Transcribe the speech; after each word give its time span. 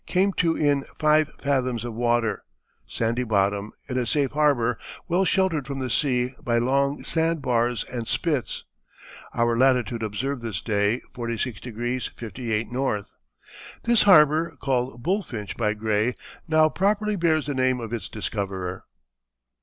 came 0.07 0.33
to 0.33 0.55
in 0.57 0.83
5 0.97 1.29
fathoms 1.37 1.83
of 1.83 1.93
water, 1.93 2.43
sandy 2.87 3.21
bottom, 3.23 3.71
in 3.87 3.99
a 3.99 4.07
safe 4.07 4.31
harbour 4.31 4.75
well 5.07 5.23
sheltered 5.25 5.67
from 5.67 5.77
the 5.77 5.91
sea 5.91 6.33
by 6.41 6.57
long 6.57 7.03
sand 7.03 7.39
bars 7.39 7.83
and 7.83 8.07
spits. 8.07 8.63
Our 9.35 9.55
latitude 9.55 10.01
observed 10.01 10.41
this 10.41 10.59
day 10.59 11.03
46° 11.13 11.71
58´ 12.15 12.97
N." 12.97 13.05
This 13.83 14.01
harbor, 14.01 14.57
called 14.59 15.03
Bulfinch 15.03 15.55
by 15.55 15.75
Gray, 15.75 16.15
now 16.47 16.67
properly 16.67 17.15
bears 17.15 17.45
the 17.45 17.53
name 17.53 17.79
of 17.79 17.93
its 17.93 18.09
discoverer. 18.09 18.85